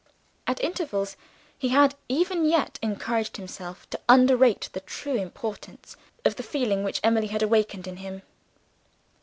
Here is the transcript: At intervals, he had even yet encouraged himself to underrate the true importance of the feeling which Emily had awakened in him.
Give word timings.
At 0.47 0.59
intervals, 0.61 1.15
he 1.55 1.69
had 1.69 1.93
even 2.09 2.43
yet 2.43 2.79
encouraged 2.81 3.37
himself 3.37 3.87
to 3.91 3.99
underrate 4.09 4.67
the 4.73 4.79
true 4.79 5.13
importance 5.15 5.95
of 6.25 6.37
the 6.37 6.41
feeling 6.41 6.83
which 6.83 7.01
Emily 7.03 7.27
had 7.27 7.43
awakened 7.43 7.85
in 7.85 7.97
him. 7.97 8.23